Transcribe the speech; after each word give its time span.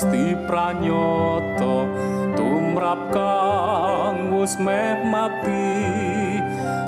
Gusti 0.00 0.32
pranyata 0.48 1.84
tumrap 2.32 3.12
kang 3.12 4.32
wis 4.32 4.56
mati 4.56 5.76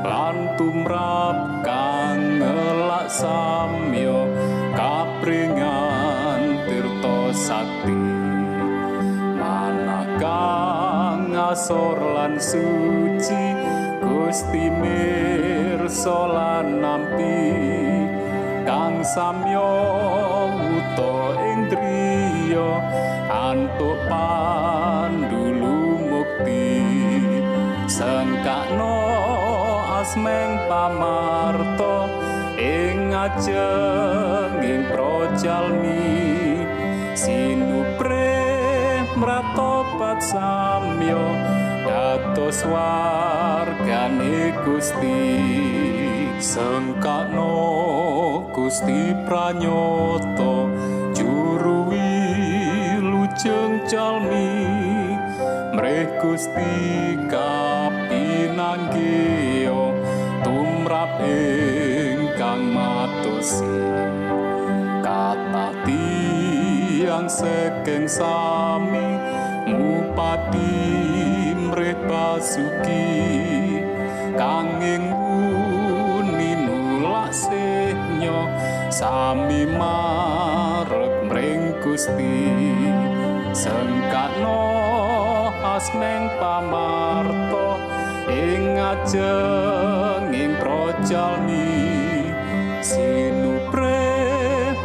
lan 0.00 0.56
tumrap 0.56 1.60
kang 1.60 2.40
ngelak 2.40 3.12
samyo 3.12 4.32
kapringan 4.72 6.64
tirta 6.64 7.36
sakti. 7.36 8.00
Manakang 9.36 11.36
ngasor 11.36 12.16
lan 12.16 12.40
suci 12.40 13.44
Gusti 14.00 14.72
mirsa 14.72 16.16
lan 16.32 16.80
nampi 16.80 17.44
kang 18.64 19.04
samyo 19.04 19.68
wuto 20.48 21.36
ing 21.44 21.68
driya 22.52 22.84
antuk 23.32 23.96
pandulu 24.12 25.96
mukti. 26.12 26.84
Sengkakno 27.88 28.96
asmeng 30.00 30.60
pamarto 30.68 32.12
ing 32.60 33.12
ajeng 33.16 34.60
ing 34.60 34.84
projalmi 34.92 36.20
sinupre 37.16 38.36
mratobat 39.16 40.20
samyo 40.20 41.24
dados 41.88 42.64
wargane 42.68 44.52
Gusti. 44.64 45.24
Sengkakno 46.42 47.54
Gusti 48.52 49.14
pranyata 49.24 49.62
juru 50.42 50.91
calmi 53.88 54.76
mreh 55.74 56.06
Gusti 56.22 57.16
kapinanggih 57.30 59.70
tumrap 60.46 61.10
ingkang 61.22 62.62
matosi 62.74 63.78
kata 65.02 65.68
tiang 65.86 67.28
sekeng 67.30 68.08
sami 68.10 69.18
ngupati 69.70 70.74
mreh 71.56 71.96
basuki 72.06 73.06
kanging 74.36 75.12
sami 79.02 79.66
marek 79.66 81.26
mring 81.26 81.74
Gusti 81.80 83.01
sengkakno 83.52 84.64
asmeng 85.60 86.32
pamarto 86.40 87.76
ing 88.32 88.80
ajeng 88.80 90.32
ing 90.32 90.52
projalmi. 90.56 91.92
Sinupre 92.82 94.08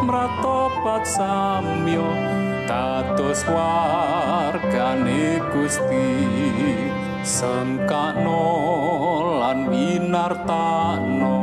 mratobat 0.04 1.08
samyo 1.08 2.12
dados 2.68 3.48
wargane 3.48 5.40
Gusti. 5.56 6.12
Sengkakno 7.28 8.44
lan 9.44 9.68
winartano 9.68 11.36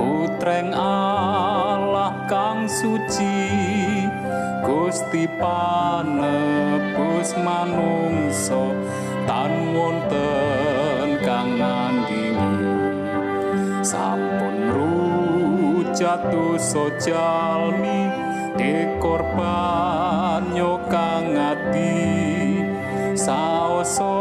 putreng 0.00 0.72
Allah 0.72 2.24
kang 2.28 2.64
suci 2.64 3.87
Gusti 4.68 5.24
panebus 5.40 7.32
manungsa 7.40 8.68
tan 9.24 9.72
wonten 9.72 11.24
kang 11.24 11.56
ngandhi 11.56 12.36
sampun 13.80 14.68
rujat 14.76 16.20
dosa 16.28 16.92
jalmi 17.00 18.12
dekorban 18.60 20.52
nyokang 20.52 21.32
ati 21.32 22.60
saoso 23.16 24.20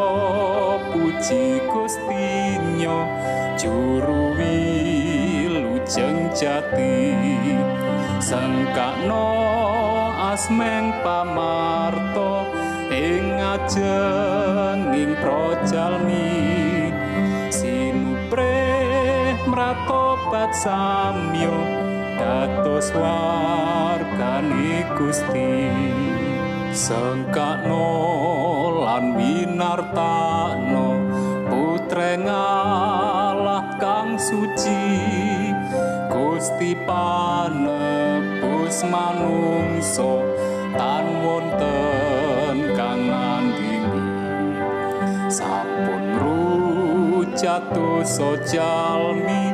puji 0.95 1.59
Gustinyo 1.67 3.03
juru 3.59 4.31
wilujeng 4.39 6.31
jati. 6.31 7.19
Sengkakno 8.23 9.56
asmeng 10.37 10.93
pamarto 11.01 12.45
ing 12.93 13.41
ajenging 13.41 15.17
projalmi 15.17 16.93
sinupre 17.49 18.61
mratobat 19.49 20.53
samyo 20.53 21.57
dados 22.21 22.93
wargane 22.93 24.85
Gusti. 24.93 25.73
Sengkakno 26.69 27.89
lan 28.85 29.17
winartano 29.17 31.01
putreng 31.49 32.29
Allah 32.29 33.73
kang 33.81 34.21
suci. 34.21 34.85
Gusti 36.13 36.77
panebus 38.77 38.93
manungso 38.93 40.21
tan 40.77 41.05
wonten 41.25 42.77
kang 42.77 43.09
nandini 43.09 44.05
sampun 45.33 46.03
rujat 46.21 47.73
dosa 47.73 48.37
jalmi 48.45 49.49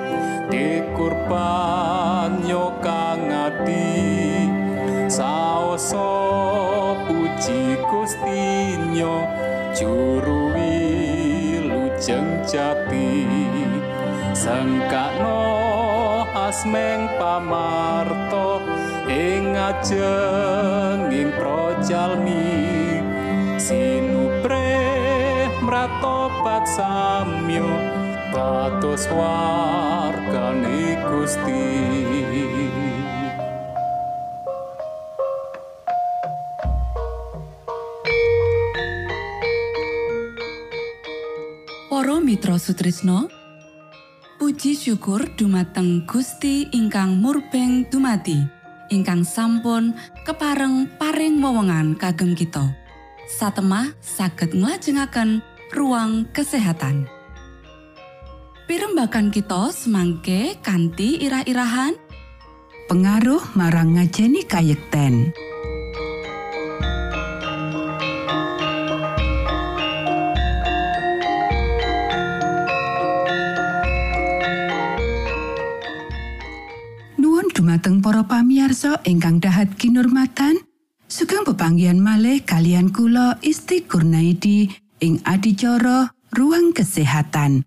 dikurban 0.51 2.43
kang 2.83 3.31
ati 3.31 4.51
saoso 5.07 6.11
puji 7.07 7.79
Gustinyo 7.87 9.23
juru 9.71 10.51
wilujeng 10.51 12.43
jati. 12.43 13.23
Sengkakno 14.33 15.45
asmeng 16.33 17.07
pamarto 17.15 18.62
ing 19.07 19.51
ajenging 19.51 21.31
projalmi 21.35 22.55
sinupre 23.59 24.79
mratobat 25.59 26.63
samyo 26.63 27.67
dados 28.31 29.07
wargane 29.11 30.95
Gusti. 31.07 31.63
Para 41.93 42.19
Mitra 42.19 42.59
Sutrisno 42.59 43.31
Puji 44.35 44.75
syukur 44.75 45.23
dumateng 45.39 46.03
Gusti 46.03 46.67
ingkang 46.75 47.15
murbeng 47.15 47.87
dumati 47.87 48.62
ingkang 48.93 49.25
sampun 49.25 49.97
kepareng 50.21 50.85
paring 51.01 51.41
wewenngan 51.41 51.97
kagem 51.97 52.37
kita. 52.37 52.69
Satemah 53.25 53.97
saged 53.97 54.53
nglajengaken 54.53 55.41
ruang 55.73 56.29
kesehatan. 56.29 57.09
Pirembakan 58.69 59.33
kita 59.33 59.73
semangke 59.73 60.55
kanthi 60.61 61.19
irah-irahan. 61.25 61.97
Pengaruh 62.85 63.41
marang 63.57 63.97
ngajeni 63.97 64.45
kayekten. 64.45 65.33
Dumateng 77.73 78.05
para 78.05 78.21
pamiarsa 78.21 79.01
ingkang 79.01 79.41
dahat 79.41 79.73
kinurmatan, 79.81 80.61
sugeng 81.09 81.41
pepanggihan 81.41 81.97
malih 81.97 82.37
kalian 82.45 82.93
kula 82.93 83.41
Isti 83.41 83.81
Kurnaidi 83.89 84.69
ing 85.01 85.17
adicara 85.25 86.13
ruang 86.37 86.69
kesehatan. 86.69 87.65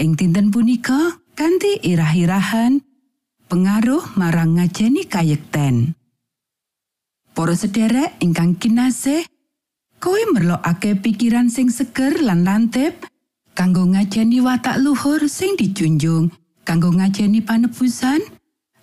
Ing 0.00 0.16
dinten 0.16 0.48
punika 0.48 1.20
kanthi 1.36 1.76
irah-irahan 1.84 2.80
pengaruh 3.52 4.16
marang 4.16 4.56
ngajeni 4.56 5.04
kayekten. 5.04 5.92
Para 7.36 7.52
sederek 7.52 8.16
ingkang 8.24 8.56
kinasih, 8.56 9.28
kowe 10.00 10.24
merlokake 10.32 10.96
pikiran 11.04 11.52
sing 11.52 11.68
seger 11.68 12.16
lan 12.16 12.48
lantip 12.48 12.96
kanggo 13.52 13.84
ngajeni 13.92 14.40
watak 14.40 14.80
luhur 14.80 15.28
sing 15.28 15.52
dijunjung, 15.60 16.32
kanggo 16.64 16.96
ngajeni 16.96 17.44
panebusan 17.44 18.24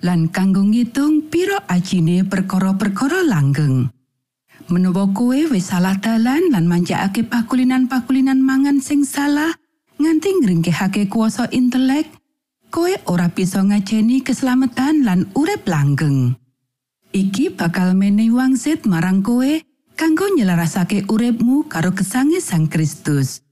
lan 0.02 0.30
kanggo 0.34 0.66
ngitung 0.66 1.30
pira 1.30 1.62
ajine 1.70 2.26
perkara-perkara 2.26 3.22
langgeng. 3.26 3.90
Menawa 4.70 5.10
kowe 5.14 5.38
wis 5.54 5.70
salah 5.70 5.98
dalan 5.98 6.50
lan 6.50 6.66
manjakake 6.66 7.26
pakulinan-pakulinan 7.26 8.42
mangan 8.42 8.82
sing 8.82 9.06
salah 9.06 9.54
nganti 10.02 10.42
ngringkehake 10.42 11.06
kuasa 11.06 11.46
intelek, 11.54 12.10
kowe 12.74 12.90
ora 13.06 13.30
bisa 13.30 13.62
ngajeni 13.62 14.26
keselamatan 14.26 15.06
lan 15.06 15.30
urip 15.38 15.66
langgeng. 15.70 16.34
Iki 17.12 17.60
bakal 17.60 17.94
menehi 17.94 18.32
wangsit 18.32 18.88
marang 18.88 19.22
kowe 19.22 19.62
kanggo 20.00 20.26
nyelarasake 20.34 21.06
uripmu 21.12 21.70
karo 21.70 21.94
gesange 21.94 22.40
Sang 22.42 22.66
Kristus. 22.72 23.44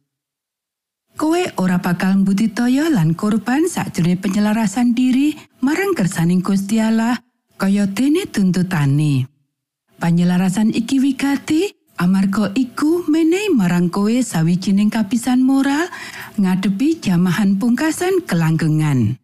Kowe 1.19 1.43
ora 1.59 1.83
bakal 1.83 2.23
mbudidaya 2.23 2.87
lan 2.87 3.11
korban 3.11 3.67
sakjroning 3.67 4.23
penyelarasan 4.23 4.95
diri 4.95 5.35
marang 5.59 5.95
kersaning 5.95 6.43
Gusti 6.43 6.79
Allah 6.79 7.19
kaya 7.59 7.87
dene 7.87 8.27
tuntutane. 8.27 9.27
Panyelarasan 9.99 10.71
iki 10.71 11.03
wigati 11.03 11.67
amarga 11.99 12.55
iku 12.55 13.03
menehi 13.11 13.51
marang 13.51 13.91
kowe 13.91 14.15
sawijining 14.15 14.87
kapisan 14.87 15.43
moral 15.43 15.91
ngadepi 16.39 17.03
jamahan 17.03 17.59
pungkasan 17.59 18.23
kelanggengan. 18.23 19.19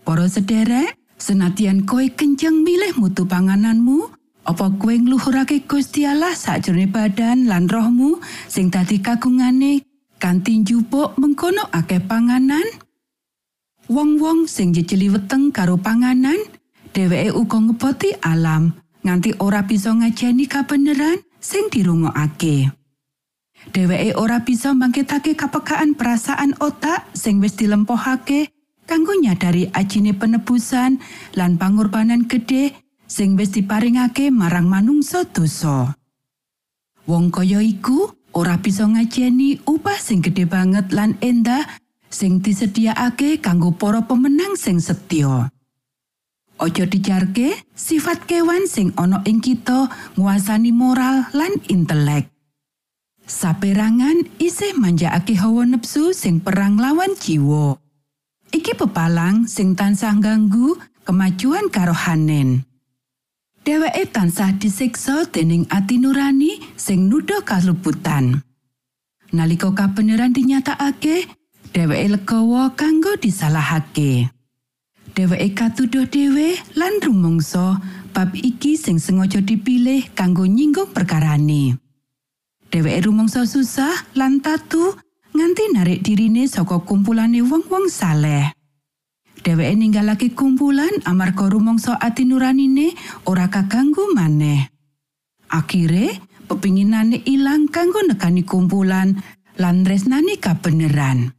Para 0.00 0.24
sederek, 0.32 0.96
senatian 1.20 1.84
kowe 1.84 2.04
kenceng 2.08 2.64
milih 2.64 2.96
mutu 2.96 3.28
pangananmu, 3.28 4.08
apa 4.48 4.72
kowe 4.80 4.94
ngluhurake 4.94 5.68
Gusti 5.68 6.08
Allah 6.08 6.32
sakjroning 6.32 6.88
badan 6.88 7.50
lan 7.50 7.68
rohmu 7.68 8.22
sing 8.48 8.72
dadi 8.72 9.02
kagungane 9.02 9.84
kanthi 10.16 10.64
njupuk 10.64 11.18
mengkono 11.20 11.68
akeh 11.74 12.00
panganan? 12.00 12.64
Wong-wong 13.86 14.50
sing 14.50 14.74
jejeli 14.74 15.06
weteng 15.14 15.54
karo 15.54 15.78
panganan, 15.78 16.42
dheweke 16.90 17.30
uga 17.30 17.58
ngeboti 17.62 18.18
alam 18.18 18.74
nganti 19.06 19.38
ora 19.38 19.62
bisa 19.62 19.94
ngajeni 19.94 20.50
kabeneran 20.50 21.22
sing 21.38 21.70
dirungokake. 21.70 22.74
Dheweke 23.70 24.18
ora 24.18 24.42
bisa 24.42 24.74
mangkitake 24.74 25.38
kapekaan 25.38 25.94
perasaan 25.94 26.58
otak 26.58 27.06
sing 27.14 27.38
wis 27.38 27.54
dilempohake 27.54 28.50
kanggo 28.90 29.14
nyadari 29.14 29.70
ajine 29.70 30.18
penebusan 30.18 30.98
lan 31.38 31.54
pangorbanan 31.54 32.26
gede 32.26 32.74
sing 33.06 33.38
wis 33.38 33.54
diparingake 33.54 34.34
marang 34.34 34.66
manungsa 34.66 35.22
dosa. 35.30 35.94
Wong 37.06 37.30
kaya 37.30 37.62
iku 37.62 38.10
ora 38.34 38.58
bisa 38.58 38.82
ngajeni 38.82 39.62
upah 39.62 40.02
sing 40.02 40.26
gede 40.26 40.42
banget 40.42 40.90
lan 40.90 41.14
endah 41.22 41.85
sing 42.16 42.40
disediakake 42.40 43.44
kanggo 43.44 43.76
para 43.76 44.00
pemenang 44.08 44.56
sing 44.56 44.80
setya. 44.80 45.52
Ojo 46.56 46.88
dijarke 46.88 47.52
sifat 47.76 48.24
kewan 48.24 48.64
sing 48.64 48.96
ana 48.96 49.20
ing 49.28 49.44
kita 49.44 49.92
nguasani 50.16 50.72
moral 50.72 51.28
lan 51.36 51.52
intelek. 51.68 52.32
Saperangan 53.28 54.24
isih 54.40 54.72
manjakake 54.80 55.36
hawa 55.36 55.68
nepsu 55.68 56.16
sing 56.16 56.40
perang 56.40 56.80
lawan 56.80 57.12
jiwa. 57.12 57.76
Iki 58.48 58.72
pepalang 58.80 59.44
sing 59.44 59.76
tansah 59.76 60.16
ganggu 60.16 60.80
kemajuan 61.04 61.68
karohanen. 61.68 62.64
Dheweke 63.60 64.08
tansah 64.08 64.56
disiksa 64.56 65.28
dening 65.28 65.68
ati 65.68 66.00
nurani 66.00 66.56
sing 66.80 67.12
nuduh 67.12 67.44
kaluputan. 67.44 68.40
Nalika 69.34 69.74
kabeneran 69.74 70.30
dinyatakake, 70.30 71.26
dheweke 71.76 72.08
legawa 72.16 72.72
kanggo 72.72 73.20
disalahake. 73.20 74.32
Dheweke 75.12 75.52
katuduh 75.52 76.08
dhewe 76.08 76.56
lan 76.72 77.04
rumangsa 77.04 77.76
bab 78.16 78.32
iki 78.32 78.80
sing 78.80 78.96
sengaja 78.96 79.44
dipilih 79.44 80.08
kanggo 80.16 80.48
nyinggung 80.48 80.88
perkarane. 80.96 81.76
Dheweke 82.72 83.04
rumangsa 83.04 83.44
susah 83.44 83.92
lan 84.16 84.40
tatu 84.40 84.96
nganti 85.36 85.76
narik 85.76 86.00
dirine 86.00 86.48
saka 86.48 86.80
kumpulane 86.80 87.44
wong-wong 87.44 87.92
saleh. 87.92 88.56
dheweke 89.44 89.76
ninggalake 89.76 90.32
kumpulan 90.32 90.90
amarga 91.04 91.52
rumangsa 91.52 92.00
ati 92.00 92.24
nuranine 92.24 92.96
ora 93.28 93.52
kaganggu 93.52 94.16
maneh. 94.16 94.72
Akhire, 95.52 96.24
pepinginane 96.48 97.20
ilang 97.28 97.68
kanggo 97.68 98.00
nekani 98.00 98.42
kumpulan 98.48 99.20
lan 99.60 99.76
tresnani 99.84 100.40
kabeneran. 100.40 101.35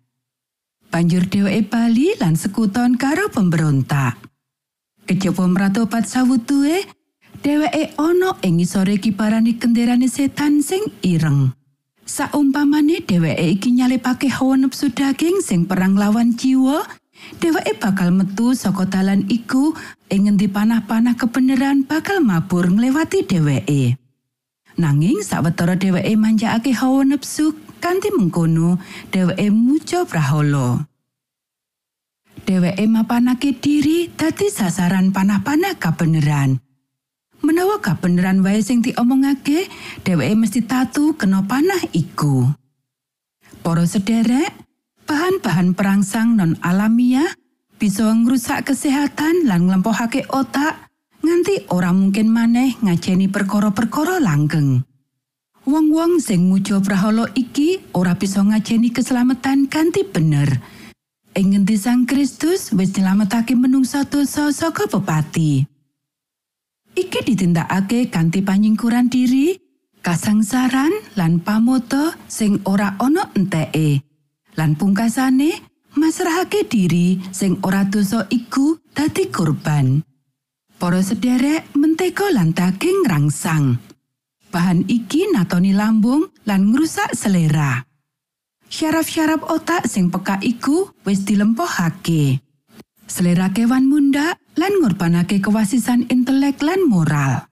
Banjur 0.97 1.29
dheweke 1.29 1.69
bali 1.69 2.17
lan 2.17 2.33
sekuton 2.33 2.97
karo 2.97 3.29
pemberontak. 3.29 4.17
Kejaba 5.05 5.45
mratobat 5.45 6.09
sawutuhe, 6.09 6.89
dheweke 7.45 7.93
ana 8.01 8.33
ing 8.41 8.57
ngisore 8.57 8.97
kibarane 8.97 9.61
kenderane 9.61 10.09
setan 10.09 10.65
sing 10.65 10.81
ireng. 11.05 11.53
Saumpamane 12.01 13.05
dheweke 13.05 13.45
iki 13.45 13.77
nyalipake 13.77 14.25
hawa 14.25 14.57
nepsu 14.57 14.89
daging 14.89 15.37
sing 15.45 15.69
perang 15.69 15.93
lawan 15.93 16.33
jiwa, 16.33 16.81
dheweke 17.37 17.77
bakal 17.77 18.09
metu 18.09 18.57
saka 18.57 18.89
dalan 18.89 19.21
iku 19.29 19.77
ing 20.09 20.25
ngendi 20.25 20.49
panah-panah 20.49 21.13
kebenaran 21.13 21.85
bakal 21.85 22.25
mabur 22.25 22.73
nglewati 22.73 23.21
dheweke. 23.21 24.01
Nanging 24.81 25.21
sawetara 25.21 25.77
dheweke 25.77 26.17
manjakake 26.17 26.73
hawa 26.73 27.05
nepsu 27.05 27.53
kanthi 27.79 28.13
mengkono 28.13 28.81
dheweke 29.13 29.47
muja 29.53 30.03
prahala. 30.03 30.85
Dheweke 32.47 32.85
mapanake 32.87 33.57
diri 33.57 34.07
dadi 34.13 34.47
sasaran 34.47 35.11
panah-panah 35.11 35.75
kebenaran. 35.75 36.61
Menawa 37.45 37.77
kabeneran 37.79 38.41
wae 38.41 38.59
sing 38.65 38.81
diomongake, 38.81 39.69
dheweke 40.01 40.35
mesti 40.35 40.61
tatu 40.65 41.13
kena 41.13 41.45
panah 41.45 41.81
iku. 41.93 42.49
Para 43.61 43.83
sederek, 43.83 44.53
bahan-bahan 45.07 45.75
perangsang 45.75 46.35
non 46.35 46.55
alamiah 46.63 47.29
bisa 47.77 48.09
ngrusak 48.09 48.73
kesehatan 48.73 49.45
lan 49.45 49.69
nglempohake 49.69 50.25
otak 50.33 50.89
nganti 51.21 51.69
ora 51.69 51.93
mungkin 51.93 52.31
maneh 52.31 52.73
ngajeni 52.81 53.29
perkara-perkara 53.29 54.17
langgeng. 54.17 54.81
Wong-wong 55.67 56.23
sing 56.23 56.47
muja 56.47 56.79
prahala 56.79 57.27
iki 57.35 57.83
ora 57.91 58.15
bisa 58.15 58.39
ngajeni 58.39 58.87
keselamatan 58.87 59.67
kanthi 59.67 60.07
bener. 60.07 60.63
Ing 61.35 61.51
ngendi 61.51 61.75
Sang 61.75 62.07
Kristus 62.07 62.71
wis 62.71 62.95
nyelametake 62.95 63.51
menungsa 63.51 64.07
dosa 64.07 64.47
saka 64.55 64.87
pepati. 64.87 65.67
Iki 66.95 67.19
ditindakake 67.19 68.07
kanthi 68.07 68.47
panyingkuran 68.47 69.11
diri, 69.11 69.59
kasangsaran 69.99 71.19
lan 71.19 71.43
pamoto 71.43 72.15
sing 72.31 72.63
ora 72.63 72.95
ana 72.95 73.27
enteke. 73.35 73.99
Lan 74.55 74.79
pungkasane 74.79 75.51
masrahake 75.99 76.63
diri 76.63 77.19
sing 77.35 77.59
ora 77.59 77.83
dosa 77.83 78.23
iku 78.31 78.79
dadi 78.95 79.27
korban. 79.27 79.99
Para 80.79 81.03
sederek 81.03 81.75
mentega 81.75 82.31
lan 82.31 82.55
daging 82.55 83.03
rangsang. 83.03 83.86
Bahan 84.47 84.87
iki 84.87 85.27
natoni 85.35 85.75
lambung 85.75 86.31
lan 86.47 86.71
ngrusak 86.71 87.11
selera. 87.11 87.83
Syaraf-syaraf 88.67 89.47
otak 89.47 89.87
sing 89.87 90.11
peka 90.11 90.39
iku 90.43 90.91
wis 91.07 91.23
dilempohake. 91.23 92.39
Selera 93.07 93.51
kewan 93.55 93.87
munda 93.87 94.35
lan 94.59 94.73
ngorbanake 94.83 95.39
kewasisan 95.39 96.07
intelek 96.11 96.59
lan 96.59 96.83
moral. 96.83 97.47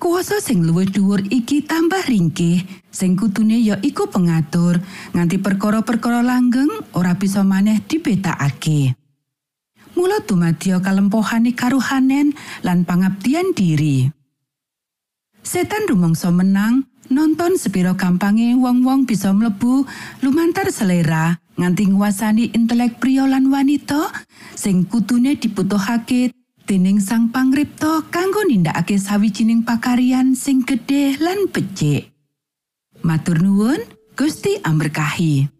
Kuasa 0.00 0.40
sing 0.40 0.64
luwih 0.64 0.88
dhuwur 0.88 1.20
iki 1.28 1.60
tambah 1.60 2.00
ringkih, 2.08 2.64
sing 2.88 3.20
kutune 3.20 3.60
ya 3.60 3.76
iku 3.84 4.08
pengatur 4.08 4.80
nganti 5.12 5.36
perkara-perkara 5.36 6.24
langgeng 6.24 6.72
ora 6.96 7.12
bisa 7.20 7.44
maneh 7.44 7.84
dibetakake. 7.84 8.96
Mula 10.00 10.24
dumadya 10.24 10.80
kalempohane 10.80 11.52
karuhanen 11.52 12.32
lan 12.64 12.88
pangabdian 12.88 13.52
diri. 13.52 14.19
Setan 15.40 15.88
rumangsa 15.88 16.28
menang 16.28 16.84
nonton 17.08 17.56
sepiro 17.56 17.96
gampange 17.96 18.54
wong-wong 18.60 19.08
bisa 19.08 19.32
mlebu 19.32 19.88
lumantar 20.20 20.68
selera 20.68 21.40
nganti 21.56 21.90
nguasani 21.90 22.54
intelek 22.54 23.00
pria 23.00 23.24
lan 23.26 23.48
wanita 23.48 24.12
sing 24.54 24.84
kutune 24.86 25.34
dibutuhake 25.40 26.30
dening 26.68 27.02
sang 27.02 27.34
pangripta 27.34 28.04
kanggo 28.14 28.46
nindakake 28.46 28.94
sawijining 28.94 29.66
pakaryan 29.66 30.38
sing 30.38 30.62
gedhe 30.62 31.18
lan 31.18 31.50
becik. 31.50 32.14
Matur 33.02 33.40
nuwun, 33.40 33.80
Gusti 34.14 34.60
amberkahi. 34.60 35.59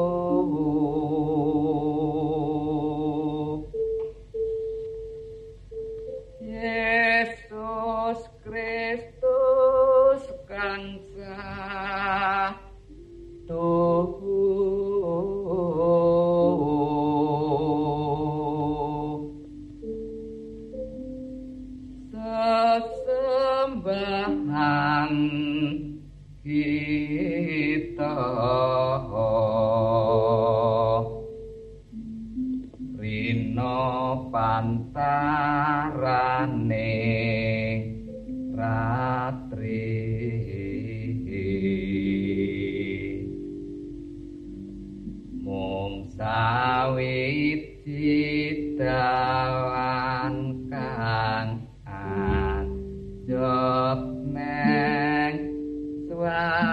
swarga 56.21 56.70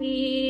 happy. 0.00 0.49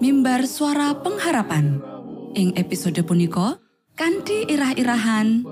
mimbar 0.00 0.48
suara 0.48 0.96
pengharapan. 1.00 1.80
Ing 2.36 2.52
episode 2.56 3.00
punika 3.04 3.60
kanthi 3.96 4.48
irah-irahan. 4.48 5.44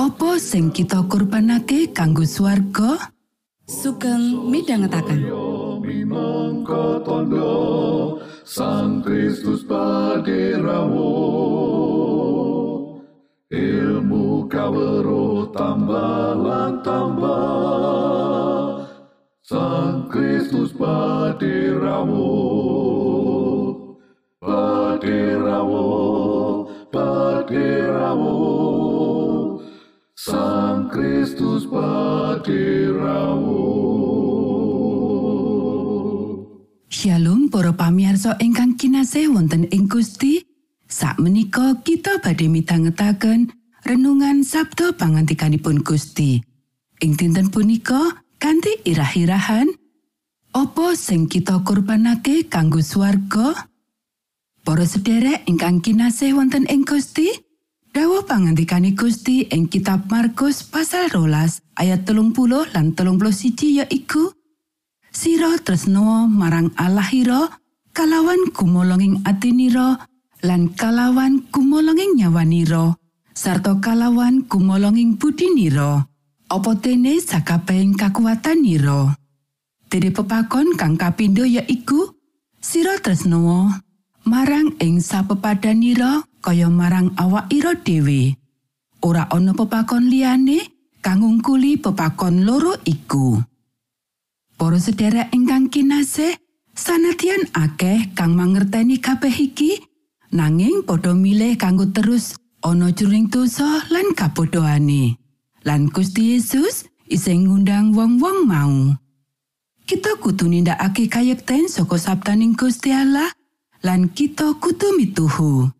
Opo 0.00 0.40
sing 0.40 0.72
kita 0.72 1.04
kurbanake 1.06 1.92
kanggo 1.92 2.24
swarga? 2.24 3.12
sugeng 3.72 4.50
minangka 4.50 5.00
tondo 7.06 8.18
Sang 8.42 9.06
Kristus 9.06 9.62
paderamu 9.64 11.14
ilmu 13.48 14.50
kawero 14.50 15.46
tambah 15.54 16.82
tambah. 16.82 18.82
Sang 19.46 20.10
Kristus 20.10 20.74
paderamu 20.74 22.34
paderamu 25.02 25.90
paderamu 26.94 28.38
Sang 30.14 30.86
Kristus 30.86 31.66
paderamu 31.66 33.66
Shalom 36.86 37.50
para 37.50 37.74
pamirsa 37.74 38.38
ingkang 38.38 38.78
kinasih 38.78 39.26
wonten 39.34 39.66
ing 39.74 39.90
Gusti. 39.90 40.46
Sakmenika 40.86 41.82
kita 41.82 42.22
badhe 42.22 42.46
midhangetaken 42.46 43.50
renungan 43.82 44.46
Sabda 44.46 44.94
pangantikanipun 44.94 45.82
Gusti. 45.82 46.38
Ing 47.02 47.18
dinten 47.18 47.50
punika 47.50 48.22
kanthi 48.38 48.78
irah-irahan 48.86 49.66
Apa 50.54 50.94
sing 50.94 51.26
kita 51.26 51.66
kurbanake 51.66 52.46
kanggo 52.46 52.78
swarga? 52.78 53.71
Para 54.62 54.86
sederek 54.86 55.42
ingkang 55.50 55.82
kinasih 55.82 56.38
wonten 56.38 56.70
ing 56.70 56.86
Gusti, 56.86 57.26
dawuh 57.90 58.22
pangantikane 58.22 58.94
Gusti 58.94 59.50
ing 59.50 59.66
kitab 59.66 60.06
Markus 60.06 60.62
pasal 60.62 61.10
rolas 61.10 61.66
ayat 61.74 62.06
telung 62.06 62.30
puluh 62.30 62.64
lan 62.70 62.94
telung 62.94 63.18
puluh 63.18 63.34
siji 63.34 63.82
yaiku 63.82 64.32
Sira 65.12 65.60
tresno 65.60 66.24
marang 66.24 66.72
Allahira 66.80 67.52
kalawan 67.92 68.48
kumolonging 68.56 69.20
atinira 69.28 70.00
lan 70.40 70.72
kalawan 70.72 71.44
kumolonging 71.52 72.16
nyawanira 72.16 72.96
sarta 73.36 73.76
kalawan 73.76 74.48
kumolonging 74.48 75.20
budinira 75.20 76.08
apa 76.48 76.70
dene 76.80 77.20
sakabehing 77.20 77.92
kakuwatanira 77.98 79.20
Dene 79.92 80.08
pepakon 80.08 80.80
kang 80.80 80.96
kapindho 80.96 81.44
yaiku 81.44 82.16
sira 82.56 82.96
tresno 82.96 83.68
marang 84.26 84.74
ing 84.78 85.02
sapepadanira 85.02 86.22
kaya 86.42 86.70
marang 86.70 87.14
awakira 87.18 87.74
dhewe 87.78 88.38
ora 89.02 89.26
ana 89.34 89.50
pepakon 89.52 90.06
liyane 90.06 90.62
kang 91.02 91.20
ngungkuli 91.20 91.76
pepakon 91.82 92.46
loro 92.46 92.78
iku. 92.86 93.42
Para 94.54 94.78
sedherek 94.78 95.34
ingkang 95.34 95.66
kinasih, 95.66 96.38
sanadyan 96.78 97.50
akeh 97.50 98.14
kang 98.14 98.38
mangerteni 98.38 99.02
kabeh 99.02 99.34
iki, 99.34 99.82
nanging 100.30 100.86
padha 100.86 101.18
milih 101.18 101.58
kanggo 101.58 101.90
terus 101.90 102.38
ana 102.62 102.94
jroning 102.94 103.26
dosa 103.26 103.82
lan 103.90 104.14
kabodohane. 104.14 105.18
Lan 105.66 105.90
Gusti 105.90 106.38
Yesus 106.38 106.86
isih 107.10 107.42
ngundang 107.42 107.90
wong-wong 107.90 108.46
mau. 108.46 108.94
Kita 109.82 110.14
kudu 110.22 110.46
nindakake 110.46 111.10
kayekten 111.10 111.66
saka 111.66 111.98
sabdaning 111.98 112.54
Gusti 112.54 112.94
Allah 112.94 113.34
lan 113.82 114.10
kita 114.10 114.56
kudu 114.58 114.96
mituhu. 114.98 115.70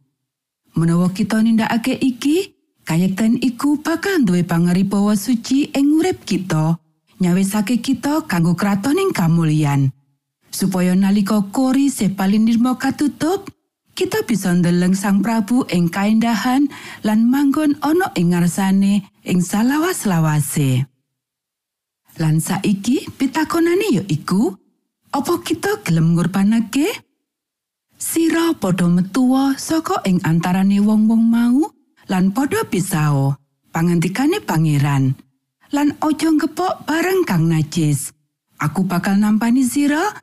Menawa 0.76 1.10
kita 1.14 1.40
nindakake 1.40 1.98
iki, 1.98 2.54
kayekten 2.84 3.38
iku 3.38 3.78
bakal 3.80 4.22
duwe 4.22 4.42
pangaribawa 4.42 5.16
suci 5.16 5.70
ing 5.72 5.98
urip 5.98 6.26
kita. 6.26 6.82
nyawisake 7.22 7.78
kita 7.78 8.26
kanggo 8.26 8.58
kratoning 8.58 9.14
kamulyan. 9.14 9.94
Supaya 10.50 10.92
nalika 10.98 11.38
kori 11.54 11.88
sepalin 11.88 12.44
nirma 12.44 12.74
katutup, 12.76 13.46
kita 13.94 14.26
bisa 14.26 14.50
ndeleng 14.52 14.98
Sang 14.98 15.22
Prabu 15.22 15.64
ing 15.70 15.88
kaendahan 15.88 16.66
lan 17.06 17.30
manggon 17.30 17.78
ana 17.80 18.10
ing 18.18 18.34
ngarsane 18.34 19.06
ing 19.22 19.38
salawas-lawase. 19.40 20.84
Lan 22.20 22.42
saiki 22.42 23.08
pitakonane 23.16 24.02
ya 24.02 24.04
iku, 24.04 24.52
apa 25.14 25.40
kita 25.40 25.80
gelem 25.86 26.12
ngurbanake? 26.12 27.11
Sira 28.02 28.50
padha 28.58 28.90
metuwa 28.90 29.54
saka 29.54 30.02
ing 30.02 30.18
antarane 30.26 30.82
wong-wong 30.82 31.22
mau 31.22 31.70
lan 32.10 32.34
padha 32.34 32.66
pisao. 32.66 33.38
Pangantikane 33.70 34.42
pangeran. 34.42 35.14
lan 35.72 35.96
ojo 36.04 36.28
ngepok 36.36 36.84
bareng 36.84 37.24
kang 37.24 37.48
najis. 37.48 38.12
Aku 38.60 38.84
bakal 38.84 39.18
nampani 39.18 39.64
sira 39.64 40.20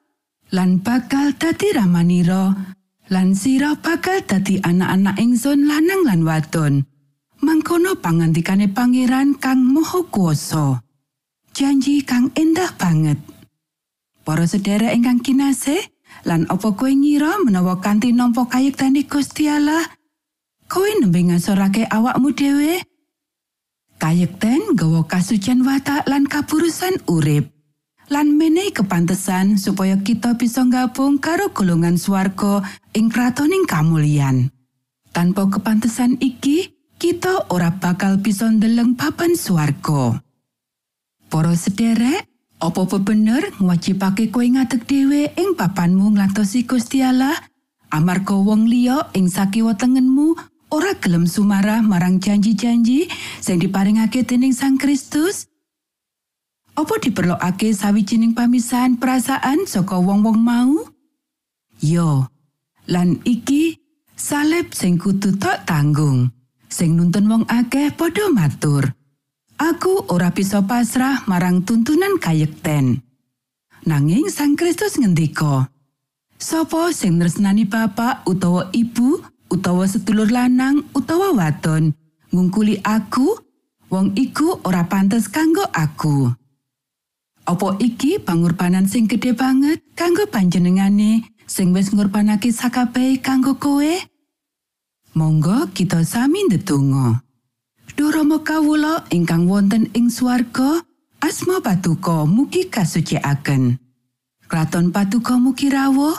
lan 0.54 0.80
bakal 0.80 1.36
dadi 1.36 1.74
ramanira 1.76 2.54
lan 3.10 3.34
sira 3.34 3.76
bakal 3.76 4.22
dadi 4.24 4.62
anak-anak 4.62 5.18
ingsun 5.18 5.66
lanang 5.66 6.06
lan 6.06 6.22
wadon. 6.24 6.74
Mangkono 7.42 7.98
pangantikane 7.98 8.70
pangeran 8.70 9.36
kang 9.42 9.64
moho 9.64 10.06
kuoso. 10.08 10.84
Janji 11.56 12.06
kang 12.06 12.30
endah 12.38 12.76
banget. 12.78 13.18
Para 14.22 14.46
sedherek 14.46 14.94
ingkang 14.94 15.24
kinasih, 15.26 15.82
lan 16.28 16.48
apa 16.50 16.74
kowe 16.76 16.92
ngira 16.92 17.40
menawa 17.44 17.80
kanthi 17.84 18.16
nampa 18.16 18.48
kayektane 18.48 19.06
Gusti 19.06 19.48
Allah, 19.48 19.86
kowe 20.72 20.90
nembe 21.00 21.20
ngasorake 21.30 21.86
awakmu 21.88 22.32
dhewe? 22.36 22.84
kayekten 24.00 24.80
gawa 24.80 25.04
kasucian 25.04 25.62
watak 25.68 26.08
lan 26.08 26.26
kapurusan 26.26 27.04
urip. 27.12 27.52
Lan 28.10 28.34
menehi 28.42 28.74
kepantesan 28.74 29.62
supaya 29.62 30.02
kita 30.02 30.34
bisa 30.34 30.66
gabung 30.66 31.22
karo 31.22 31.54
golongan 31.54 31.94
swarga 31.94 32.66
ing 32.98 33.06
kratoning 33.14 33.70
kamulyan 33.70 34.50
tanpa 35.14 35.46
kepantesan 35.46 36.18
iki 36.18 36.74
kita 36.98 37.46
ora 37.54 37.70
bakal 37.70 38.18
bisa 38.18 38.50
ndeleng 38.50 38.98
papan 38.98 39.38
swarga. 39.38 40.26
Para 41.30 41.54
sederek 41.54 42.26
apa 42.60 43.00
bener 43.00 43.56
ngwajibake 43.56 44.28
kowe 44.28 44.44
ngadeg 44.44 44.84
dhewe 44.84 45.32
ing 45.40 45.56
papanmu 45.56 46.12
nglantosi 46.12 46.68
Gusti 46.68 47.00
Allah 47.00 47.40
amarga 47.88 48.36
wong 48.36 48.68
liya 48.68 49.08
ing 49.16 49.32
sakiwa 49.32 49.80
tengenmu 49.80 50.36
ora 50.70 50.94
gelem 51.00 51.26
sumarah 51.26 51.82
marang 51.82 52.20
janji-janji 52.20 53.10
sing 53.40 53.58
diparingake 53.64 54.28
dening 54.28 54.52
Sang 54.52 54.78
Kristus? 54.78 55.50
Apa 56.78 56.96
diperlokake 57.00 57.76
sawijining 57.76 58.32
pamisahan 58.36 58.96
perasaan 58.96 59.68
saka 59.68 60.00
wong-wong 60.00 60.40
mau? 60.40 60.88
Yo, 61.84 62.28
lan 62.88 63.20
iki 63.28 63.76
salib 64.16 64.72
sing 64.72 64.96
kudu 64.96 65.36
tok 65.36 65.68
tanggung. 65.68 66.32
Sing 66.72 66.96
nuntun 66.96 67.28
wong 67.28 67.44
akeh 67.52 67.92
padha 67.92 68.32
matur. 68.32 68.99
Aku 69.60 70.08
ora 70.08 70.32
bisa 70.32 70.64
pasrah 70.64 71.28
marang 71.28 71.68
tuntunan 71.68 72.16
kayekten. 72.16 73.04
Nanging 73.84 74.32
Sang 74.32 74.56
Kristus 74.56 74.96
ngendika, 74.96 75.68
Sopo 76.40 76.96
sing 76.96 77.20
nresnani 77.20 77.68
bapak 77.68 78.24
utawa 78.24 78.72
ibu 78.72 79.20
utawa 79.52 79.84
sedulur 79.84 80.32
lanang 80.32 80.88
utawa 80.96 81.36
wadon 81.36 81.92
ngungkuli 82.32 82.80
aku 82.88 83.36
wong 83.92 84.16
iku 84.16 84.64
ora 84.64 84.88
pantes 84.88 85.28
kanggo 85.28 85.68
aku. 85.76 86.32
Apa 87.44 87.76
iki 87.84 88.16
pangorbanan 88.24 88.88
sing 88.88 89.12
gedhe 89.12 89.36
banget 89.36 89.84
kanggo 89.92 90.24
panjenengane 90.32 91.28
sing 91.44 91.76
wis 91.76 91.92
ngorbanake 91.92 92.56
sakabehe 92.56 93.20
kanggo 93.20 93.60
kowe? 93.60 93.94
Monggo 95.20 95.68
kita 95.76 96.08
sami 96.08 96.48
ndedonga 96.48 97.28
Durama 98.00 98.40
kawula 98.48 99.04
ingkang 99.12 99.52
wonten 99.52 99.92
ing 99.92 100.08
swarga 100.08 100.88
asma 101.20 101.60
patuko 101.60 102.24
mugi 102.24 102.72
kasucikaken 102.72 103.76
Kraton 104.48 104.96
patuko 104.96 105.36
mugi 105.36 105.68
rawuh 105.68 106.16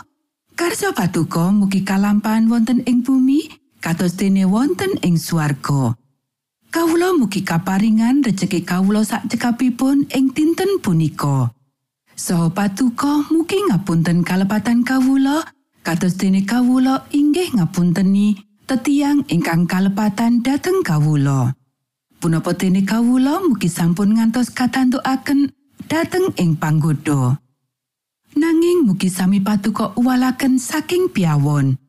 Karso 0.52 0.92
patuko 0.92 1.48
mugi 1.48 1.80
kalampahan 1.80 2.52
wonten 2.52 2.84
ing 2.84 3.00
bumi 3.00 3.48
kados 3.80 4.20
dene 4.20 4.44
wonten 4.44 4.92
ing 5.00 5.16
swarga. 5.16 5.96
Kawula 6.68 7.16
mugi 7.16 7.48
kaparingan 7.48 8.20
rejeki 8.28 8.60
kawula 8.60 9.00
sak 9.00 9.32
cekapipun 9.32 10.04
ing 10.12 10.36
dinten 10.36 10.84
punika. 10.84 11.48
Saha 12.12 12.52
patuko 12.52 13.24
mugi 13.32 13.56
ngapunten 13.72 14.20
kalepatan 14.20 14.84
kawula 14.84 15.48
kados 15.80 16.20
dene 16.20 16.44
kawula 16.44 17.08
inggih 17.08 17.56
ngapunteni 17.56 18.36
tetiang 18.68 19.24
ingkang 19.32 19.64
kalepatan 19.64 20.44
dhateng 20.44 20.84
kawula. 20.84 21.56
Punapa 22.20 22.52
dene 22.52 22.84
kawula 22.84 23.40
mugi 23.40 23.72
sampun 23.72 24.20
ngantos 24.20 24.52
katantukaken 24.52 25.48
dhateng 25.88 26.28
ing 26.36 26.52
panggoda. 26.52 27.40
Nanging 28.36 28.84
mugi 28.84 29.08
sami 29.08 29.40
patuko 29.40 29.96
uwalaken 29.96 30.60
saking 30.60 31.08
piawon. 31.08 31.80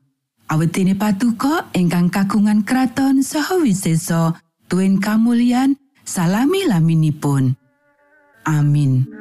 Awit 0.48 0.72
dene 0.72 0.96
patuko 0.96 1.67
ingkang 1.76 2.08
kagungan 2.08 2.63
kraton 2.63 3.28
saha 3.28 3.60
wisesa 3.60 4.39
tuen 4.72 5.04
kamulyan 5.04 5.76
salami 6.08 6.63
laminipun. 6.63 7.60
Amin. 8.48 9.21